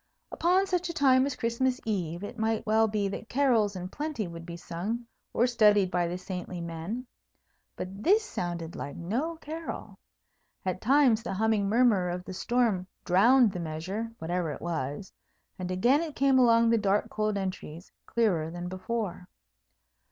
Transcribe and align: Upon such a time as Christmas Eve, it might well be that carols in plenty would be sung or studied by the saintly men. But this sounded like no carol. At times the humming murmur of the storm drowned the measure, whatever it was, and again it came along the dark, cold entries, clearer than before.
Upon 0.31 0.65
such 0.65 0.89
a 0.89 0.93
time 0.95 1.27
as 1.27 1.35
Christmas 1.35 1.79
Eve, 1.85 2.23
it 2.23 2.39
might 2.39 2.65
well 2.65 2.87
be 2.87 3.07
that 3.09 3.29
carols 3.29 3.75
in 3.75 3.87
plenty 3.89 4.27
would 4.27 4.47
be 4.47 4.57
sung 4.57 5.05
or 5.31 5.45
studied 5.45 5.91
by 5.91 6.07
the 6.07 6.17
saintly 6.17 6.59
men. 6.59 7.05
But 7.75 8.01
this 8.03 8.23
sounded 8.25 8.75
like 8.75 8.95
no 8.95 9.35
carol. 9.35 9.99
At 10.65 10.81
times 10.81 11.21
the 11.21 11.33
humming 11.35 11.69
murmur 11.69 12.09
of 12.09 12.23
the 12.23 12.33
storm 12.33 12.87
drowned 13.05 13.51
the 13.51 13.59
measure, 13.59 14.11
whatever 14.17 14.51
it 14.51 14.59
was, 14.63 15.13
and 15.59 15.69
again 15.69 16.01
it 16.01 16.15
came 16.15 16.39
along 16.39 16.71
the 16.71 16.79
dark, 16.79 17.11
cold 17.11 17.37
entries, 17.37 17.91
clearer 18.07 18.49
than 18.49 18.69
before. 18.69 19.27